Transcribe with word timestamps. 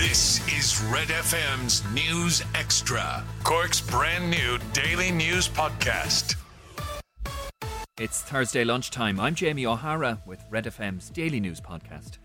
This 0.00 0.40
is 0.48 0.82
Red 0.84 1.08
FM's 1.08 1.84
News 1.92 2.42
Extra, 2.54 3.22
Cork's 3.44 3.82
brand 3.82 4.30
new 4.30 4.56
daily 4.72 5.10
news 5.10 5.46
podcast. 5.46 6.36
It's 7.98 8.22
Thursday 8.22 8.64
lunchtime. 8.64 9.20
I'm 9.20 9.34
Jamie 9.34 9.66
O'Hara 9.66 10.22
with 10.24 10.42
Red 10.48 10.64
FM's 10.64 11.10
daily 11.10 11.38
news 11.38 11.60
podcast. 11.60 12.16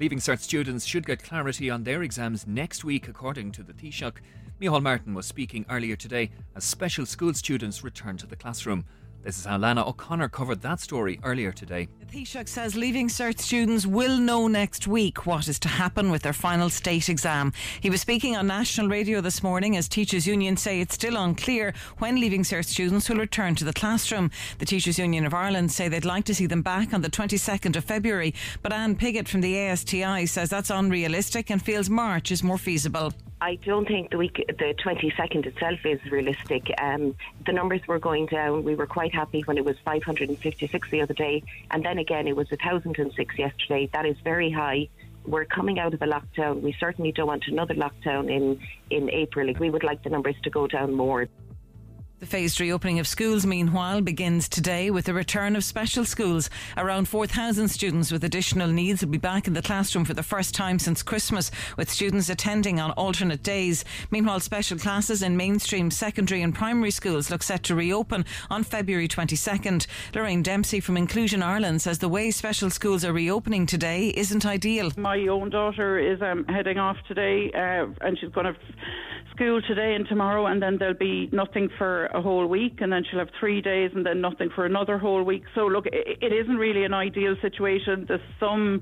Leaving 0.00 0.20
Cert 0.20 0.38
students 0.38 0.86
should 0.86 1.04
get 1.04 1.22
clarity 1.22 1.68
on 1.68 1.84
their 1.84 2.02
exams 2.02 2.46
next 2.46 2.82
week, 2.82 3.08
according 3.08 3.52
to 3.52 3.62
the 3.62 3.74
Taoiseach. 3.74 4.16
Micheál 4.58 4.82
Martin 4.82 5.12
was 5.12 5.26
speaking 5.26 5.66
earlier 5.68 5.96
today 5.96 6.30
as 6.56 6.64
special 6.64 7.04
school 7.04 7.34
students 7.34 7.84
return 7.84 8.16
to 8.16 8.26
the 8.26 8.36
classroom. 8.36 8.86
This 9.22 9.38
is 9.38 9.44
how 9.44 9.56
Lana 9.56 9.88
O'Connor 9.88 10.30
covered 10.30 10.62
that 10.62 10.80
story 10.80 11.20
earlier 11.22 11.52
today. 11.52 11.86
The 12.00 12.06
Taoiseach 12.06 12.48
says 12.48 12.74
Leaving 12.74 13.06
Cert 13.06 13.38
students 13.38 13.86
will 13.86 14.18
know 14.18 14.48
next 14.48 14.88
week 14.88 15.26
what 15.26 15.46
is 15.46 15.60
to 15.60 15.68
happen 15.68 16.10
with 16.10 16.22
their 16.22 16.32
final 16.32 16.68
state 16.68 17.08
exam. 17.08 17.52
He 17.80 17.88
was 17.88 18.00
speaking 18.00 18.36
on 18.36 18.48
national 18.48 18.88
radio 18.88 19.20
this 19.20 19.40
morning 19.40 19.76
as 19.76 19.88
Teachers 19.88 20.26
Union 20.26 20.56
say 20.56 20.80
it's 20.80 20.96
still 20.96 21.16
unclear 21.16 21.72
when 21.98 22.20
Leaving 22.20 22.42
Cert 22.42 22.64
students 22.64 23.08
will 23.08 23.18
return 23.18 23.54
to 23.54 23.64
the 23.64 23.72
classroom. 23.72 24.28
The 24.58 24.66
Teachers 24.66 24.98
Union 24.98 25.24
of 25.24 25.34
Ireland 25.34 25.70
say 25.70 25.86
they'd 25.86 26.04
like 26.04 26.24
to 26.24 26.34
see 26.34 26.46
them 26.46 26.62
back 26.62 26.92
on 26.92 27.02
the 27.02 27.10
22nd 27.10 27.76
of 27.76 27.84
February, 27.84 28.34
but 28.60 28.72
Anne 28.72 28.96
Piggott 28.96 29.28
from 29.28 29.40
the 29.40 29.56
ASTI 29.56 30.26
says 30.26 30.50
that's 30.50 30.70
unrealistic 30.70 31.48
and 31.48 31.62
feels 31.62 31.88
March 31.88 32.32
is 32.32 32.42
more 32.42 32.58
feasible. 32.58 33.12
I 33.42 33.56
don't 33.56 33.88
think 33.88 34.12
the 34.12 34.18
week, 34.18 34.36
the 34.46 34.72
22nd 34.84 35.46
itself 35.46 35.84
is 35.84 36.00
realistic. 36.12 36.72
Um, 36.78 37.16
the 37.44 37.50
numbers 37.50 37.80
were 37.88 37.98
going 37.98 38.26
down. 38.26 38.62
We 38.62 38.76
were 38.76 38.86
quite 38.86 39.12
happy 39.12 39.40
when 39.40 39.58
it 39.58 39.64
was 39.64 39.74
556 39.84 40.90
the 40.92 41.00
other 41.00 41.12
day, 41.12 41.42
and 41.72 41.84
then 41.84 41.98
again 41.98 42.28
it 42.28 42.36
was 42.36 42.48
1,006 42.52 43.36
yesterday. 43.36 43.90
That 43.92 44.06
is 44.06 44.16
very 44.22 44.52
high. 44.52 44.88
We're 45.26 45.44
coming 45.44 45.80
out 45.80 45.92
of 45.92 46.00
a 46.02 46.06
lockdown. 46.06 46.60
We 46.60 46.72
certainly 46.78 47.10
don't 47.10 47.26
want 47.26 47.48
another 47.48 47.74
lockdown 47.74 48.30
in 48.30 48.60
in 48.90 49.10
April. 49.10 49.52
We 49.58 49.70
would 49.70 49.82
like 49.82 50.04
the 50.04 50.10
numbers 50.10 50.36
to 50.44 50.50
go 50.50 50.68
down 50.68 50.92
more. 50.92 51.26
The 52.22 52.28
phased 52.28 52.60
reopening 52.60 53.00
of 53.00 53.08
schools, 53.08 53.44
meanwhile, 53.44 54.00
begins 54.00 54.48
today 54.48 54.92
with 54.92 55.06
the 55.06 55.12
return 55.12 55.56
of 55.56 55.64
special 55.64 56.04
schools. 56.04 56.50
Around 56.76 57.08
4,000 57.08 57.66
students 57.66 58.12
with 58.12 58.22
additional 58.22 58.68
needs 58.68 59.02
will 59.02 59.10
be 59.10 59.18
back 59.18 59.48
in 59.48 59.54
the 59.54 59.60
classroom 59.60 60.04
for 60.04 60.14
the 60.14 60.22
first 60.22 60.54
time 60.54 60.78
since 60.78 61.02
Christmas, 61.02 61.50
with 61.76 61.90
students 61.90 62.28
attending 62.28 62.78
on 62.78 62.92
alternate 62.92 63.42
days. 63.42 63.84
Meanwhile, 64.12 64.38
special 64.38 64.78
classes 64.78 65.20
in 65.20 65.36
mainstream 65.36 65.90
secondary 65.90 66.42
and 66.42 66.54
primary 66.54 66.92
schools 66.92 67.28
look 67.28 67.42
set 67.42 67.64
to 67.64 67.74
reopen 67.74 68.24
on 68.50 68.62
February 68.62 69.08
22nd. 69.08 69.88
Lorraine 70.14 70.44
Dempsey 70.44 70.78
from 70.78 70.96
Inclusion 70.96 71.42
Ireland 71.42 71.82
says 71.82 71.98
the 71.98 72.08
way 72.08 72.30
special 72.30 72.70
schools 72.70 73.04
are 73.04 73.12
reopening 73.12 73.66
today 73.66 74.10
isn't 74.10 74.46
ideal. 74.46 74.92
My 74.96 75.18
own 75.26 75.50
daughter 75.50 75.98
is 75.98 76.22
um, 76.22 76.44
heading 76.44 76.78
off 76.78 76.98
today, 77.08 77.50
uh, 77.52 77.86
and 78.00 78.16
she's 78.16 78.30
going 78.30 78.46
to 78.46 78.56
school 79.34 79.60
today 79.62 79.94
and 79.94 80.06
tomorrow, 80.08 80.46
and 80.46 80.62
then 80.62 80.76
there'll 80.78 80.94
be 80.94 81.28
nothing 81.32 81.68
for 81.78 82.11
a 82.14 82.20
whole 82.20 82.46
week, 82.46 82.80
and 82.80 82.92
then 82.92 83.04
she'll 83.08 83.18
have 83.18 83.30
three 83.38 83.60
days, 83.60 83.90
and 83.94 84.04
then 84.04 84.20
nothing 84.20 84.50
for 84.54 84.64
another 84.64 84.98
whole 84.98 85.22
week. 85.22 85.44
So, 85.54 85.66
look, 85.66 85.86
it, 85.86 86.32
isn't 86.32 86.56
really 86.56 86.84
an 86.84 86.94
ideal 86.94 87.36
situation. 87.40 88.04
There's 88.08 88.20
some 88.38 88.80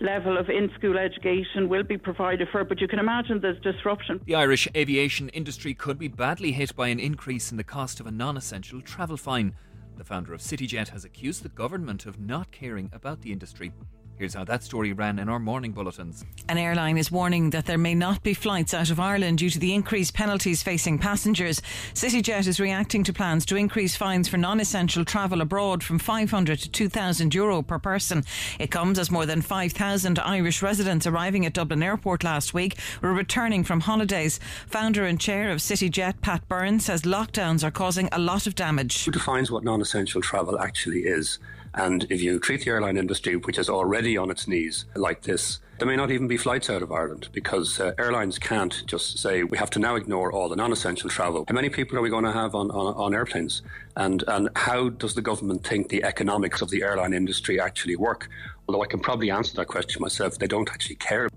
level 0.00 0.36
of 0.36 0.48
in 0.48 0.70
school 0.76 0.98
education 0.98 1.68
will 1.68 1.82
be 1.82 1.98
provided 1.98 2.48
for, 2.50 2.64
but 2.64 2.80
you 2.80 2.88
can 2.88 2.98
imagine 2.98 3.40
there's 3.40 3.60
disruption. 3.60 4.20
The 4.24 4.34
Irish 4.34 4.68
aviation 4.76 5.28
industry 5.30 5.74
could 5.74 5.98
be 5.98 6.08
badly 6.08 6.52
hit 6.52 6.74
by 6.76 6.88
an 6.88 7.00
increase 7.00 7.50
in 7.50 7.56
the 7.56 7.64
cost 7.64 8.00
of 8.00 8.06
a 8.06 8.10
non 8.10 8.36
essential 8.36 8.80
travel 8.80 9.16
fine. 9.16 9.54
The 9.96 10.04
founder 10.04 10.34
of 10.34 10.40
CityJet 10.40 10.88
has 10.88 11.04
accused 11.04 11.42
the 11.42 11.48
government 11.48 12.04
of 12.04 12.20
not 12.20 12.50
caring 12.50 12.90
about 12.92 13.22
the 13.22 13.32
industry. 13.32 13.72
Here's 14.18 14.32
how 14.32 14.44
that 14.44 14.62
story 14.62 14.94
ran 14.94 15.18
in 15.18 15.28
our 15.28 15.38
morning 15.38 15.72
bulletins. 15.72 16.24
An 16.48 16.56
airline 16.56 16.96
is 16.96 17.12
warning 17.12 17.50
that 17.50 17.66
there 17.66 17.76
may 17.76 17.94
not 17.94 18.22
be 18.22 18.32
flights 18.32 18.72
out 18.72 18.88
of 18.88 18.98
Ireland 18.98 19.38
due 19.38 19.50
to 19.50 19.58
the 19.58 19.74
increased 19.74 20.14
penalties 20.14 20.62
facing 20.62 20.98
passengers. 20.98 21.60
CityJet 21.92 22.46
is 22.46 22.58
reacting 22.58 23.04
to 23.04 23.12
plans 23.12 23.44
to 23.46 23.56
increase 23.56 23.94
fines 23.94 24.26
for 24.26 24.38
non 24.38 24.58
essential 24.58 25.04
travel 25.04 25.42
abroad 25.42 25.84
from 25.84 25.98
500 25.98 26.58
to 26.60 26.70
2,000 26.70 27.34
euro 27.34 27.60
per 27.60 27.78
person. 27.78 28.24
It 28.58 28.70
comes 28.70 28.98
as 28.98 29.10
more 29.10 29.26
than 29.26 29.42
5,000 29.42 30.18
Irish 30.18 30.62
residents 30.62 31.06
arriving 31.06 31.44
at 31.44 31.52
Dublin 31.52 31.82
Airport 31.82 32.24
last 32.24 32.54
week 32.54 32.78
were 33.02 33.12
returning 33.12 33.64
from 33.64 33.80
holidays. 33.80 34.40
Founder 34.66 35.04
and 35.04 35.20
chair 35.20 35.50
of 35.50 35.58
CityJet, 35.58 36.22
Pat 36.22 36.48
Byrne, 36.48 36.80
says 36.80 37.02
lockdowns 37.02 37.62
are 37.62 37.70
causing 37.70 38.08
a 38.12 38.18
lot 38.18 38.46
of 38.46 38.54
damage. 38.54 39.04
Who 39.04 39.10
defines 39.10 39.50
what 39.50 39.62
non 39.62 39.82
essential 39.82 40.22
travel 40.22 40.58
actually 40.58 41.00
is? 41.00 41.38
And 41.76 42.06
if 42.08 42.22
you 42.22 42.40
treat 42.40 42.64
the 42.64 42.70
airline 42.70 42.96
industry, 42.96 43.36
which 43.36 43.58
is 43.58 43.68
already 43.68 44.16
on 44.16 44.30
its 44.30 44.48
knees 44.48 44.86
like 44.94 45.22
this, 45.22 45.60
there 45.78 45.86
may 45.86 45.96
not 45.96 46.10
even 46.10 46.26
be 46.26 46.38
flights 46.38 46.70
out 46.70 46.80
of 46.80 46.90
Ireland 46.90 47.28
because 47.32 47.78
uh, 47.78 47.92
airlines 47.98 48.38
can't 48.38 48.82
just 48.86 49.18
say 49.18 49.42
we 49.42 49.58
have 49.58 49.68
to 49.70 49.78
now 49.78 49.94
ignore 49.94 50.32
all 50.32 50.48
the 50.48 50.56
non-essential 50.56 51.10
travel. 51.10 51.44
How 51.46 51.54
many 51.54 51.68
people 51.68 51.98
are 51.98 52.00
we 52.00 52.08
going 52.08 52.24
to 52.24 52.32
have 52.32 52.54
on, 52.54 52.70
on, 52.70 52.94
on 52.94 53.14
airplanes? 53.14 53.60
And 53.94 54.24
and 54.26 54.48
how 54.56 54.88
does 54.88 55.14
the 55.14 55.22
government 55.22 55.66
think 55.66 55.90
the 55.90 56.02
economics 56.02 56.62
of 56.62 56.70
the 56.70 56.82
airline 56.82 57.12
industry 57.12 57.60
actually 57.60 57.96
work? 57.96 58.30
Although 58.66 58.82
I 58.82 58.86
can 58.86 59.00
probably 59.00 59.30
answer 59.30 59.54
that 59.56 59.66
question 59.66 60.00
myself, 60.00 60.38
they 60.38 60.46
don't 60.46 60.70
actually 60.70 60.96
care. 60.96 61.28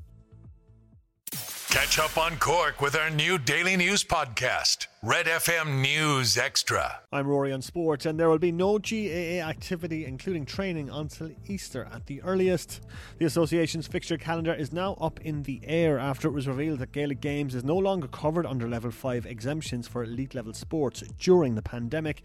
Catch 1.70 2.00
up 2.00 2.18
on 2.18 2.36
Cork 2.38 2.82
with 2.82 2.96
our 2.96 3.12
new 3.12 3.38
daily 3.38 3.78
news 3.78 4.04
podcast, 4.04 4.88
Red 5.02 5.28
FM 5.28 5.80
News 5.80 6.38
Extra. 6.38 7.00
I'm 7.14 7.26
Rory 7.26 7.54
on 7.54 7.62
Sport, 7.62 8.06
and 8.06 8.20
there 8.20 8.28
will 8.28 8.38
be 8.38 8.52
no 8.52 8.78
GAA 8.78 9.40
activity, 9.48 10.04
including 10.04 10.46
training, 10.46 10.90
until 10.90 11.32
Easter 11.48 11.88
at 11.90 12.08
the 12.08 12.22
earliest. 12.22 12.82
The 13.18 13.24
association's 13.24 13.88
fixture 13.88 14.18
calendar 14.18 14.54
is 14.54 14.74
now 14.74 14.98
up 15.00 15.22
in 15.22 15.44
the 15.44 15.62
air 15.64 15.98
after 16.00 16.28
it 16.28 16.32
was 16.32 16.50
revealed 16.50 16.80
that 16.80 16.92
Gaelic 16.92 17.22
Games 17.22 17.56
is 17.56 17.64
no 17.64 17.78
longer 17.78 18.10
covered 18.10 18.46
under 18.46 18.68
Level 18.68 18.92
5 18.92 19.26
exemptions 19.26 19.88
for 19.88 20.04
elite 20.04 20.36
level 20.36 20.52
sports 20.52 21.02
during 21.18 21.56
the 21.56 21.62
pandemic. 21.62 22.22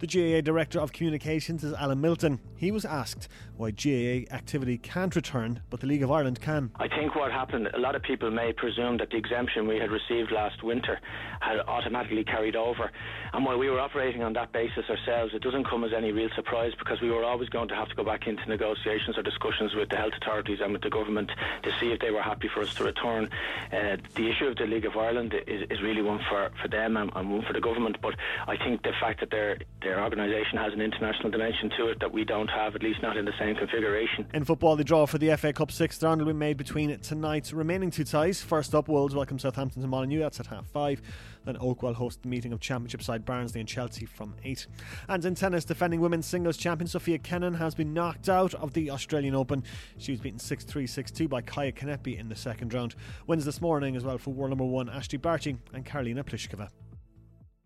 The 0.00 0.08
GAA 0.08 0.40
Director 0.40 0.80
of 0.80 0.92
Communications 0.92 1.62
is 1.62 1.74
Alan 1.74 2.00
Milton. 2.00 2.40
He 2.56 2.72
was 2.72 2.84
asked 2.84 3.28
why 3.56 3.70
GAA 3.70 4.34
activity 4.34 4.78
can't 4.78 5.14
return, 5.14 5.60
but 5.70 5.78
the 5.78 5.86
League 5.86 6.02
of 6.02 6.10
Ireland 6.10 6.40
can. 6.40 6.72
I 6.74 6.88
think 6.88 7.14
what 7.14 7.30
happened, 7.30 7.68
a 7.72 7.78
lot 7.78 7.94
of 7.94 8.02
people 8.02 8.32
may 8.32 8.52
presume 8.52 8.96
that 8.98 9.10
the 9.10 9.16
exemption 9.16 9.68
we 9.68 9.78
had 9.78 9.92
received 9.92 10.32
last 10.32 10.64
winter 10.64 10.98
had 11.40 11.60
automatically 11.60 12.15
carried 12.24 12.56
over. 12.56 12.90
And 13.32 13.44
while 13.44 13.58
we 13.58 13.68
were 13.68 13.80
operating 13.80 14.22
on 14.22 14.32
that 14.34 14.52
basis 14.52 14.84
ourselves, 14.88 15.34
it 15.34 15.42
doesn't 15.42 15.64
come 15.68 15.84
as 15.84 15.92
any 15.92 16.12
real 16.12 16.28
surprise 16.34 16.72
because 16.78 17.00
we 17.00 17.10
were 17.10 17.24
always 17.24 17.48
going 17.48 17.68
to 17.68 17.74
have 17.74 17.88
to 17.88 17.94
go 17.94 18.04
back 18.04 18.26
into 18.26 18.46
negotiations 18.48 19.18
or 19.18 19.22
discussions 19.22 19.74
with 19.74 19.88
the 19.88 19.96
health 19.96 20.12
authorities 20.20 20.58
and 20.62 20.72
with 20.72 20.82
the 20.82 20.90
government 20.90 21.30
to 21.62 21.70
see 21.80 21.92
if 21.92 22.00
they 22.00 22.10
were 22.10 22.22
happy 22.22 22.48
for 22.52 22.62
us 22.62 22.74
to 22.74 22.84
return. 22.84 23.28
Uh, 23.72 23.96
the 24.14 24.28
issue 24.30 24.46
of 24.46 24.56
the 24.56 24.66
League 24.66 24.86
of 24.86 24.96
Ireland 24.96 25.34
is, 25.46 25.68
is 25.70 25.82
really 25.82 26.02
one 26.02 26.20
for, 26.28 26.50
for 26.62 26.68
them 26.68 26.96
and, 26.96 27.10
and 27.14 27.30
one 27.30 27.42
for 27.42 27.52
the 27.52 27.60
government, 27.60 27.96
but 28.00 28.14
I 28.46 28.56
think 28.56 28.82
the 28.82 28.92
fact 29.00 29.20
that 29.20 29.30
their, 29.30 29.58
their 29.82 30.02
organisation 30.02 30.58
has 30.58 30.72
an 30.72 30.80
international 30.80 31.30
dimension 31.30 31.70
to 31.78 31.88
it 31.88 32.00
that 32.00 32.12
we 32.12 32.24
don't 32.24 32.48
have, 32.48 32.74
at 32.74 32.82
least 32.82 33.02
not 33.02 33.16
in 33.16 33.24
the 33.24 33.32
same 33.38 33.56
configuration. 33.56 34.26
In 34.34 34.44
football, 34.44 34.76
the 34.76 34.84
draw 34.84 35.06
for 35.06 35.18
the 35.18 35.36
FA 35.36 35.52
Cup 35.52 35.70
sixth 35.70 36.02
round 36.02 36.20
will 36.20 36.32
be 36.32 36.38
made 36.38 36.56
between 36.56 36.96
tonight's 37.00 37.52
remaining 37.52 37.90
two 37.90 38.04
ties. 38.04 38.40
First 38.40 38.74
up, 38.74 38.88
Wolves 38.88 39.14
welcome 39.14 39.38
Southampton 39.38 39.82
to 39.82 39.88
Molineux. 39.88 40.20
That's 40.20 40.40
at 40.40 40.46
half 40.46 40.66
five. 40.66 41.02
Then 41.44 41.56
Oakwell 41.56 41.94
host 42.06 42.22
the 42.22 42.28
meeting 42.28 42.52
of 42.52 42.60
Championship 42.60 43.02
side 43.02 43.24
Barnsley 43.24 43.58
and 43.58 43.68
Chelsea 43.68 44.06
from 44.06 44.32
8. 44.44 44.68
And 45.08 45.24
in 45.24 45.34
tennis, 45.34 45.64
defending 45.64 46.00
women's 46.00 46.26
singles 46.26 46.56
champion 46.56 46.86
Sofia 46.86 47.18
Kenin 47.18 47.54
has 47.54 47.74
been 47.74 47.92
knocked 47.92 48.28
out 48.28 48.54
of 48.54 48.72
the 48.74 48.92
Australian 48.92 49.34
Open. 49.34 49.64
She 49.98 50.12
was 50.12 50.20
beaten 50.20 50.38
6 50.38 50.62
3 50.62 50.86
6 50.86 51.10
2 51.10 51.26
by 51.26 51.42
Kaia 51.42 51.74
Kanepi 51.74 52.16
in 52.16 52.28
the 52.28 52.36
second 52.36 52.72
round. 52.72 52.94
Wins 53.26 53.44
this 53.44 53.60
morning 53.60 53.96
as 53.96 54.04
well 54.04 54.18
for 54.18 54.30
world 54.30 54.50
number 54.50 54.64
one 54.64 54.86
Ashleigh 54.86 55.20
Barty 55.20 55.56
and 55.74 55.84
Karolina 55.84 56.22
Pliskova. 56.22 56.68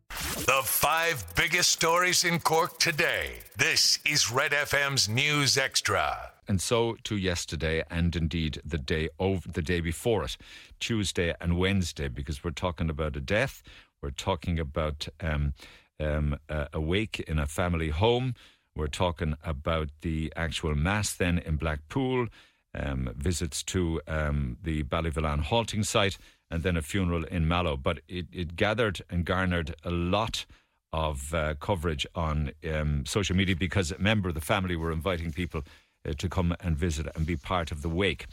The 0.08 0.62
five 0.64 1.22
biggest 1.36 1.70
stories 1.70 2.24
in 2.24 2.40
Cork 2.40 2.78
today. 2.78 3.40
This 3.58 3.98
is 4.06 4.32
Red 4.32 4.52
FM's 4.52 5.06
News 5.06 5.58
Extra. 5.58 6.32
And 6.48 6.60
so 6.60 6.96
to 7.04 7.16
yesterday, 7.16 7.84
and 7.90 8.16
indeed 8.16 8.60
the 8.64 8.76
day 8.76 9.08
over 9.20 9.48
the 9.48 9.62
day 9.62 9.80
before 9.80 10.24
it, 10.24 10.36
Tuesday 10.80 11.32
and 11.40 11.56
Wednesday, 11.56 12.08
because 12.08 12.42
we're 12.42 12.50
talking 12.50 12.90
about 12.90 13.14
a 13.14 13.20
death, 13.20 13.62
we're 14.02 14.10
talking 14.10 14.58
about 14.58 15.08
um, 15.20 15.54
um, 15.98 16.38
a 16.48 16.80
wake 16.80 17.20
in 17.20 17.38
a 17.38 17.46
family 17.46 17.90
home, 17.90 18.34
we're 18.74 18.86
talking 18.86 19.34
about 19.44 19.88
the 20.02 20.32
actual 20.36 20.74
mass 20.74 21.12
then 21.12 21.38
in 21.38 21.56
Blackpool, 21.56 22.28
um, 22.74 23.12
visits 23.16 23.62
to 23.64 24.00
um, 24.06 24.56
the 24.62 24.84
Ballyvolane 24.84 25.42
halting 25.42 25.82
site, 25.82 26.16
and 26.50 26.62
then 26.62 26.76
a 26.76 26.82
funeral 26.82 27.24
in 27.24 27.46
Mallow. 27.46 27.76
But 27.76 28.00
it, 28.08 28.26
it 28.32 28.56
gathered 28.56 29.02
and 29.10 29.24
garnered 29.24 29.74
a 29.84 29.90
lot 29.90 30.46
of 30.92 31.34
uh, 31.34 31.54
coverage 31.60 32.06
on 32.14 32.52
um, 32.72 33.04
social 33.06 33.36
media 33.36 33.54
because 33.54 33.92
a 33.92 33.98
member 33.98 34.28
of 34.28 34.34
the 34.34 34.40
family 34.40 34.76
were 34.76 34.92
inviting 34.92 35.32
people 35.32 35.62
uh, 36.08 36.12
to 36.18 36.28
come 36.28 36.54
and 36.60 36.76
visit 36.76 37.06
and 37.14 37.26
be 37.26 37.36
part 37.36 37.70
of 37.70 37.82
the 37.82 37.88
wake. 37.88 38.26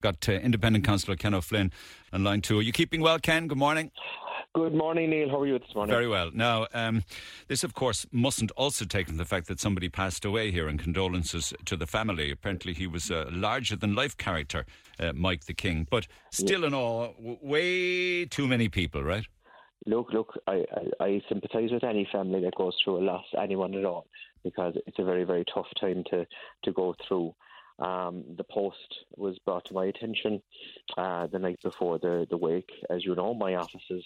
Got 0.00 0.28
uh, 0.28 0.32
Independent 0.32 0.84
Councillor 0.84 1.16
Ken 1.16 1.34
O'Flynn 1.34 1.72
on 2.12 2.24
line 2.24 2.40
two. 2.40 2.58
Are 2.58 2.62
you 2.62 2.72
keeping 2.72 3.00
well, 3.00 3.18
Ken? 3.18 3.48
Good 3.48 3.58
morning. 3.58 3.90
Good 4.54 4.74
morning, 4.74 5.10
Neil. 5.10 5.28
How 5.28 5.40
are 5.40 5.46
you 5.46 5.58
this 5.58 5.74
morning? 5.74 5.94
Very 5.94 6.08
well. 6.08 6.30
Now, 6.32 6.66
um, 6.72 7.04
this, 7.48 7.62
of 7.62 7.74
course, 7.74 8.06
mustn't 8.10 8.50
also 8.52 8.86
take 8.86 9.06
into 9.06 9.18
the 9.18 9.26
fact 9.26 9.46
that 9.48 9.60
somebody 9.60 9.88
passed 9.90 10.24
away 10.24 10.50
here, 10.50 10.68
and 10.68 10.78
condolences 10.78 11.52
to 11.66 11.76
the 11.76 11.86
family. 11.86 12.30
Apparently, 12.30 12.72
he 12.72 12.86
was 12.86 13.10
a 13.10 13.26
larger 13.30 13.76
than 13.76 13.94
life 13.94 14.16
character, 14.16 14.64
uh, 14.98 15.12
Mike 15.14 15.44
the 15.44 15.54
King. 15.54 15.86
But 15.90 16.06
still, 16.32 16.62
yeah. 16.62 16.68
in 16.68 16.74
all, 16.74 17.14
w- 17.18 17.38
way 17.42 18.24
too 18.24 18.48
many 18.48 18.68
people, 18.70 19.04
right? 19.04 19.26
Look, 19.86 20.12
look, 20.12 20.32
I, 20.46 20.64
I, 21.00 21.04
I 21.04 21.22
sympathise 21.28 21.70
with 21.70 21.84
any 21.84 22.08
family 22.10 22.40
that 22.40 22.54
goes 22.56 22.74
through 22.82 22.98
a 22.98 23.04
loss, 23.04 23.26
anyone 23.40 23.74
at 23.74 23.84
all, 23.84 24.06
because 24.42 24.74
it's 24.86 24.98
a 24.98 25.04
very, 25.04 25.24
very 25.24 25.44
tough 25.54 25.68
time 25.78 26.04
to, 26.10 26.26
to 26.64 26.72
go 26.72 26.94
through. 27.06 27.34
Um, 27.78 28.24
the 28.36 28.44
post 28.44 29.04
was 29.16 29.38
brought 29.38 29.66
to 29.66 29.74
my 29.74 29.86
attention 29.86 30.42
uh, 30.96 31.28
the 31.28 31.38
night 31.38 31.60
before 31.62 31.98
the, 31.98 32.26
the 32.28 32.36
wake. 32.36 32.70
As 32.90 33.04
you 33.04 33.14
know, 33.14 33.34
my 33.34 33.54
offices 33.54 34.04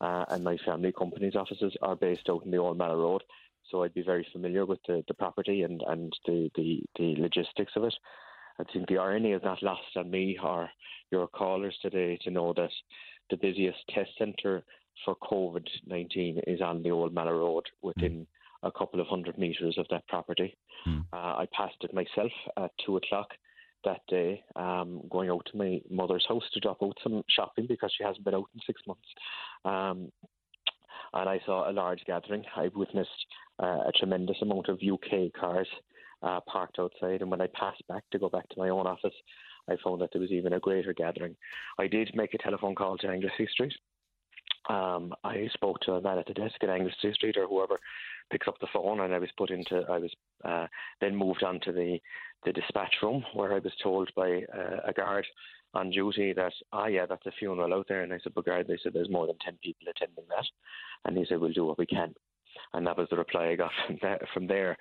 uh, 0.00 0.26
and 0.28 0.44
my 0.44 0.58
family 0.58 0.92
company's 0.92 1.34
offices 1.34 1.74
are 1.80 1.96
based 1.96 2.28
out 2.28 2.44
in 2.44 2.50
the 2.50 2.58
Old 2.58 2.76
Mallow 2.76 3.00
Road, 3.00 3.22
so 3.70 3.82
I'd 3.82 3.94
be 3.94 4.02
very 4.02 4.26
familiar 4.32 4.66
with 4.66 4.80
the, 4.86 5.02
the 5.08 5.14
property 5.14 5.62
and, 5.62 5.82
and 5.86 6.12
the, 6.26 6.50
the, 6.56 6.82
the 6.98 7.16
logistics 7.16 7.72
of 7.76 7.84
it. 7.84 7.94
I 8.58 8.64
think 8.64 8.88
the 8.88 8.98
irony 8.98 9.32
is 9.32 9.42
not 9.42 9.62
lost 9.62 9.96
on 9.96 10.10
me 10.10 10.38
or 10.42 10.68
your 11.10 11.26
callers 11.26 11.76
today 11.80 12.18
to 12.22 12.30
know 12.30 12.52
that 12.54 12.70
the 13.30 13.36
busiest 13.36 13.78
test 13.88 14.10
centre 14.18 14.62
for 15.04 15.14
COVID 15.16 15.66
19 15.86 16.40
is 16.46 16.60
on 16.60 16.82
the 16.82 16.90
Old 16.90 17.14
Mallow 17.14 17.32
Road 17.38 17.64
within. 17.82 18.26
A 18.62 18.70
couple 18.70 19.00
of 19.00 19.06
hundred 19.06 19.38
metres 19.38 19.76
of 19.78 19.86
that 19.90 20.06
property. 20.08 20.56
Mm. 20.86 21.04
Uh, 21.12 21.16
I 21.16 21.46
passed 21.52 21.76
it 21.82 21.94
myself 21.94 22.32
at 22.58 22.70
two 22.84 22.96
o'clock 22.96 23.28
that 23.84 24.00
day, 24.08 24.42
um, 24.56 25.02
going 25.10 25.30
out 25.30 25.46
to 25.50 25.56
my 25.56 25.80
mother's 25.90 26.26
house 26.28 26.42
to 26.52 26.60
drop 26.60 26.78
out 26.82 26.96
some 27.02 27.22
shopping 27.30 27.66
because 27.68 27.92
she 27.96 28.04
hasn't 28.04 28.24
been 28.24 28.34
out 28.34 28.48
in 28.54 28.60
six 28.66 28.82
months. 28.86 29.08
Um, 29.64 30.10
and 31.14 31.28
I 31.28 31.40
saw 31.46 31.70
a 31.70 31.72
large 31.72 32.02
gathering. 32.06 32.44
I 32.56 32.68
witnessed 32.74 33.10
uh, 33.62 33.84
a 33.86 33.92
tremendous 33.96 34.36
amount 34.42 34.68
of 34.68 34.80
UK 34.82 35.32
cars 35.38 35.68
uh, 36.22 36.40
parked 36.46 36.78
outside. 36.78 37.22
And 37.22 37.30
when 37.30 37.40
I 37.40 37.48
passed 37.54 37.82
back 37.88 38.02
to 38.10 38.18
go 38.18 38.28
back 38.28 38.48
to 38.48 38.58
my 38.58 38.68
own 38.68 38.86
office, 38.86 39.14
I 39.68 39.76
found 39.82 40.00
that 40.00 40.10
there 40.12 40.20
was 40.20 40.30
even 40.30 40.52
a 40.54 40.60
greater 40.60 40.92
gathering. 40.92 41.36
I 41.78 41.86
did 41.86 42.10
make 42.14 42.34
a 42.34 42.38
telephone 42.38 42.74
call 42.74 42.98
to 42.98 43.08
Anglesey 43.08 43.48
Street 43.50 43.72
um, 44.68 45.14
I 45.24 45.48
spoke 45.54 45.80
to 45.80 45.92
a 45.92 46.00
man 46.00 46.18
at 46.18 46.26
the 46.26 46.34
desk 46.34 46.56
at 46.62 46.68
Anglesey 46.68 47.12
Street 47.12 47.36
or 47.36 47.46
whoever 47.46 47.78
picks 48.30 48.48
up 48.48 48.58
the 48.60 48.68
phone, 48.72 49.00
and 49.00 49.14
I 49.14 49.18
was 49.18 49.30
put 49.36 49.50
into. 49.50 49.84
I 49.88 49.98
was 49.98 50.12
uh, 50.44 50.66
then 51.00 51.14
moved 51.14 51.42
on 51.42 51.60
to 51.60 51.72
the 51.72 51.98
the 52.44 52.52
dispatch 52.52 52.94
room 53.02 53.24
where 53.34 53.54
I 53.54 53.58
was 53.58 53.72
told 53.82 54.10
by 54.14 54.42
uh, 54.56 54.80
a 54.86 54.92
guard 54.92 55.26
on 55.74 55.90
duty 55.90 56.32
that 56.32 56.52
ah 56.72 56.86
yeah 56.86 57.06
that's 57.06 57.26
a 57.26 57.32
funeral 57.38 57.74
out 57.74 57.86
there, 57.88 58.02
and 58.02 58.12
I 58.12 58.18
said 58.22 58.34
but 58.34 58.46
guard 58.46 58.66
they 58.66 58.78
said 58.82 58.92
there's 58.92 59.10
more 59.10 59.26
than 59.26 59.36
ten 59.44 59.58
people 59.62 59.86
attending 59.88 60.24
that, 60.28 60.46
and 61.04 61.16
he 61.16 61.24
said 61.28 61.38
we'll 61.38 61.52
do 61.52 61.64
what 61.64 61.78
we 61.78 61.86
can 61.86 62.14
and 62.74 62.86
that 62.86 62.96
was 62.96 63.08
the 63.10 63.16
reply 63.16 63.48
I 63.48 63.56
got 63.56 63.70
from, 63.86 63.98
that, 64.02 64.22
from 64.32 64.46
there. 64.46 64.76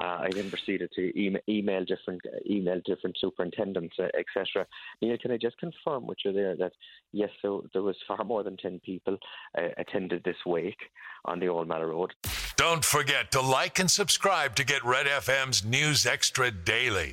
Uh, 0.00 0.20
I 0.20 0.30
then 0.32 0.48
proceeded 0.48 0.90
to 0.96 1.20
email, 1.20 1.42
email 1.48 1.84
different 1.84 2.22
email 2.48 2.80
different 2.84 3.16
superintendents, 3.20 3.94
uh, 3.98 4.08
etc. 4.18 4.66
Neil, 5.02 5.18
can 5.18 5.30
I 5.32 5.36
just 5.36 5.58
confirm 5.58 6.06
with 6.06 6.18
you 6.24 6.32
there 6.32 6.56
that 6.56 6.72
yes, 7.12 7.28
so 7.42 7.66
there 7.74 7.82
was 7.82 7.96
far 8.08 8.24
more 8.24 8.42
than 8.42 8.56
ten 8.56 8.80
people 8.84 9.18
uh, 9.58 9.68
attended 9.76 10.24
this 10.24 10.36
wake 10.46 10.80
on 11.26 11.40
the 11.40 11.48
Old 11.48 11.68
Mallow 11.68 11.86
Road. 11.86 12.12
Don't 12.56 12.84
forget 12.84 13.30
to 13.32 13.40
like 13.40 13.78
and 13.78 13.90
subscribe 13.90 14.54
to 14.56 14.64
get 14.64 14.84
Red 14.84 15.06
FM's 15.06 15.64
News 15.64 16.06
Extra 16.06 16.50
daily. 16.50 17.10